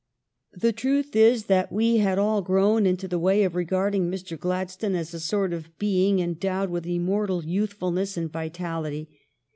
The 0.55 0.73
truth 0.73 1.15
is 1.15 1.45
that 1.45 1.71
we 1.71 1.97
had 1.97 2.17
all 2.17 2.41
grown 2.41 2.87
into 2.87 3.07
the 3.07 3.19
way 3.19 3.43
of 3.43 3.53
regarding 3.53 4.09
Mr. 4.09 4.35
Gladstone 4.35 4.95
as 4.95 5.13
a 5.13 5.19
sort 5.19 5.53
of 5.53 5.77
being 5.77 6.17
endowed 6.19 6.71
with 6.71 6.87
immortal 6.87 7.45
youthful 7.45 7.91
ness 7.91 8.17
and 8.17 8.31
vitality. 8.31 9.11